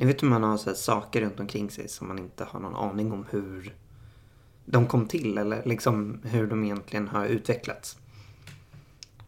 [0.00, 2.60] ni vet hur man har så här, saker runt omkring sig som man inte har
[2.60, 3.74] någon aning om hur
[4.64, 7.98] de kom till eller liksom hur de egentligen har utvecklats.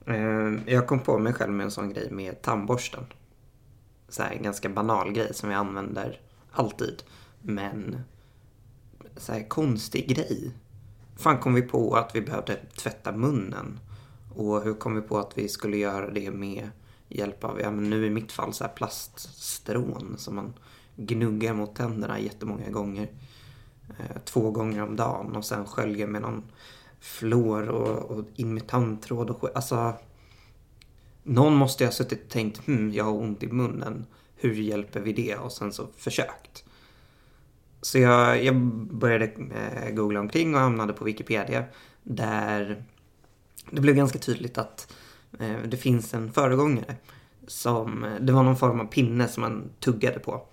[0.07, 3.05] Eh, jag kom på mig själv med en sån grej med tandborsten.
[4.09, 6.21] Så här, en ganska banal grej som vi använder
[6.53, 7.03] alltid.
[7.43, 7.99] Men
[9.17, 10.51] så här konstig grej.
[11.17, 13.81] fan kom vi på att vi behövde tvätta munnen?
[14.35, 16.71] Och hur kom vi på att vi skulle göra det med
[17.15, 20.53] hjälp av, ja men nu i mitt fall så här plaststrån som man
[20.97, 23.09] gnuggar mot tänderna jättemånga gånger.
[23.89, 26.43] Eh, två gånger om dagen och sen sköljer med någon
[27.01, 29.57] flår och, och in med tandtråd och.
[29.57, 29.95] Alltså,
[31.23, 34.07] någon måste ju ha suttit och tänkt, hm, jag har ont i munnen.
[34.37, 35.37] Hur hjälper vi det?
[35.37, 36.65] Och sen så försökt.
[37.83, 38.57] Så jag, jag
[38.87, 41.65] började eh, googla omkring och hamnade på Wikipedia.
[42.03, 42.85] Där
[43.71, 44.97] det blev ganska tydligt att eh,
[45.39, 46.97] Eh, det finns en föregångare.
[47.47, 50.47] Som, eh, det var någon form av pinne som man tuggade på.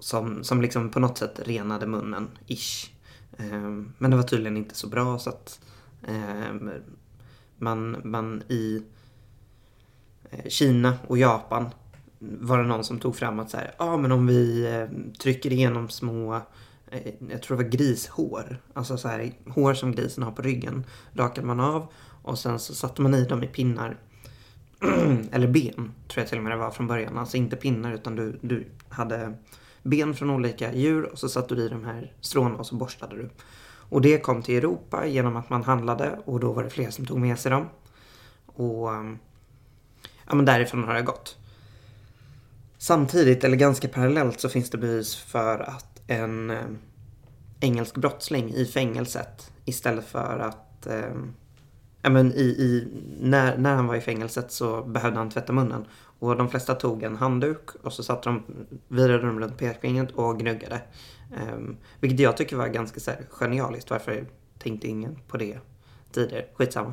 [0.00, 2.90] Som, som liksom på något sätt renade munnen, ish.
[3.38, 5.60] Eh, men det var tydligen inte så bra så att
[7.58, 8.82] man, man i
[10.48, 11.70] Kina och Japan
[12.18, 14.66] var det någon som tog fram att så här, ah, men om vi
[15.18, 16.40] trycker igenom små
[17.30, 18.62] jag tror det var grishår.
[18.72, 20.84] Alltså så här, hår som grisen har på ryggen.
[21.12, 21.86] Rakade man av
[22.24, 23.96] och sen så satte man i dem i pinnar.
[25.32, 27.18] Eller ben, tror jag till och med det var från början.
[27.18, 29.34] Alltså inte pinnar utan du, du hade
[29.82, 33.16] ben från olika djur och så satte du i de här stråna och så borstade
[33.16, 33.30] du.
[33.88, 37.06] Och det kom till Europa genom att man handlade och då var det fler som
[37.06, 37.68] tog med sig dem.
[38.46, 39.18] Och ehm,
[40.26, 41.36] ja, men därifrån har det gått.
[42.78, 46.78] Samtidigt, eller ganska parallellt, så finns det bevis för att en ehm,
[47.60, 51.14] engelsk brottsling i fängelset istället för att eh,
[52.04, 52.88] ja, men i, i,
[53.20, 55.84] när, när han var i fängelset så behövde han tvätta munnen.
[56.18, 58.42] Och de flesta tog en handduk och så satte de,
[58.88, 60.80] virade de runt pekfingret och gnuggade.
[61.52, 63.90] Um, vilket jag tycker var ganska så här, genialiskt.
[63.90, 64.26] Varför
[64.58, 65.58] tänkte ingen på det
[66.12, 66.44] tidigare?
[66.54, 66.92] Skitsamma.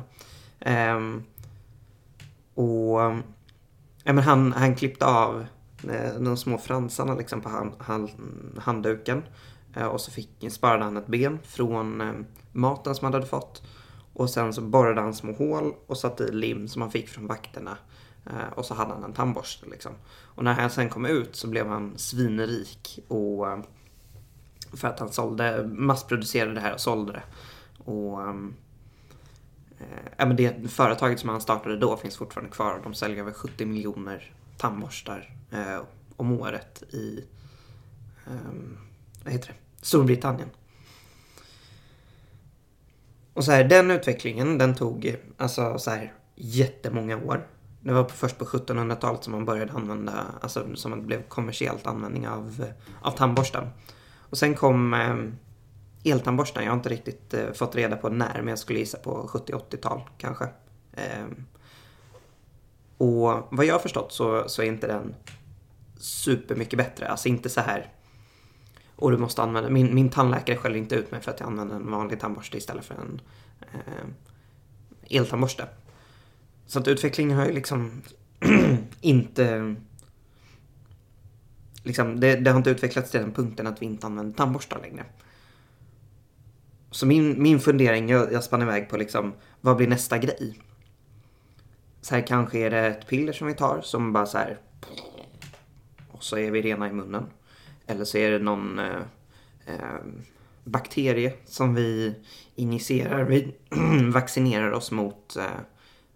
[0.94, 1.22] Um,
[2.54, 3.00] och
[4.04, 5.46] ja, men han, han klippte av
[5.90, 8.10] eh, de små fransarna liksom på hand, hand,
[8.58, 9.22] handduken.
[9.76, 12.12] Eh, och så fick, sparade han ett ben från eh,
[12.52, 13.62] maten som han hade fått.
[14.12, 17.26] Och sen så borrade han små hål och satte i lim som han fick från
[17.26, 17.78] vakterna.
[18.26, 19.92] Eh, och så hade han en tandborste liksom.
[20.08, 22.98] Och när han sen kom ut så blev han svinrik.
[23.08, 23.58] Och, eh,
[24.72, 27.22] för att han sålde, massproducerade det här och sålde det.
[27.84, 28.36] Och eh,
[30.18, 32.80] eh men det företaget som han startade då finns fortfarande kvar.
[32.84, 35.82] De säljer över 70 miljoner tandborstar eh,
[36.16, 37.24] om året i
[38.26, 38.52] eh,
[39.24, 39.86] vad heter det?
[39.86, 40.48] Storbritannien.
[43.34, 47.46] Och så här, den utvecklingen den tog alltså så här jättemånga år.
[47.80, 52.28] Det var först på 1700-talet som man började använda, alltså som det blev kommersiellt användning
[52.28, 52.64] av,
[53.02, 53.68] av tandborsten.
[54.18, 56.64] Och sen kom eh, eltandborsten.
[56.64, 60.00] Jag har inte riktigt eh, fått reda på när, men jag skulle gissa på 70-80-tal
[60.18, 60.44] kanske.
[60.92, 61.26] Eh,
[62.98, 65.14] och vad jag har förstått så, så är inte den
[65.96, 67.08] supermycket bättre.
[67.08, 67.92] Alltså inte så här
[69.02, 71.76] och du måste använda, min, min tandläkare skäller inte ut mig för att jag använder
[71.76, 73.20] en vanlig tandborste istället för en
[73.60, 75.68] eh, eltandborste.
[76.66, 78.02] Så att utvecklingen har ju liksom
[79.00, 79.74] inte...
[81.82, 85.04] Liksom, det, det, har inte utvecklats till den punkten att vi inte använder tandborstar längre.
[86.90, 90.58] Så min, min fundering, jag, jag spann iväg på liksom, vad blir nästa grej?
[92.00, 94.58] Så här kanske är det ett piller som vi tar som bara så här...
[96.10, 97.26] Och så är vi rena i munnen.
[97.86, 99.02] Eller så är det någon eh,
[99.66, 100.00] eh,
[100.64, 102.14] bakterie som vi
[102.54, 103.24] injicerar.
[103.24, 103.54] Vi
[104.12, 105.44] vaccinerar oss mot eh,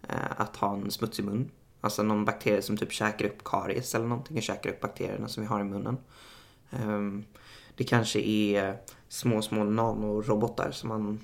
[0.09, 1.51] eh, att ha en smutsig mun.
[1.81, 5.43] Alltså någon bakterie som typ käkar upp karies eller någonting och käkar upp bakterierna som
[5.43, 5.97] vi har i munnen.
[6.71, 7.01] Eh,
[7.75, 8.77] det kanske är
[9.09, 11.19] små, små nanorobotar som man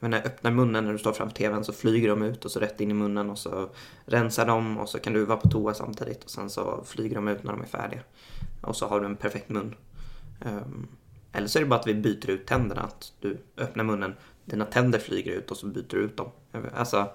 [0.00, 2.80] menar, öppnar munnen när du står framför tvn så flyger de ut och så rätt
[2.80, 3.68] in i munnen och så
[4.04, 7.28] rensar de och så kan du vara på toa samtidigt och sen så flyger de
[7.28, 8.00] ut när de är färdiga.
[8.60, 9.74] Och så har du en perfekt mun.
[10.40, 10.88] Ehm,
[11.32, 12.80] eller så är det bara att vi byter ut tänderna.
[12.80, 16.30] Att du öppnar munnen, dina tänder flyger ut och så byter du ut dem.
[16.74, 17.10] Alltså,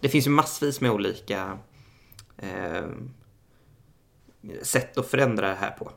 [0.00, 1.58] det finns ju massvis med olika
[2.36, 2.86] eh,
[4.62, 5.90] sätt att förändra det här på.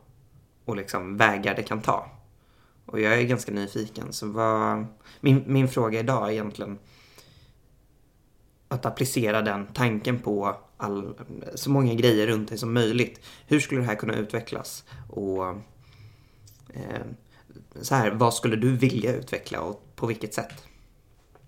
[0.66, 2.12] Och liksom vägar det kan ta.
[2.86, 4.14] Och jag är ganska nyfiken.
[4.14, 4.86] Så vad...
[5.20, 6.80] min, min fråga idag är egentligen
[8.68, 11.14] att applicera den tanken på all,
[11.56, 13.26] så många grejer runt dig som möjligt.
[13.48, 14.84] Hur skulle det här kunna utvecklas?
[15.10, 15.56] Och
[16.74, 17.02] Eh,
[17.82, 20.54] så här, vad skulle du vilja utveckla och på vilket sätt?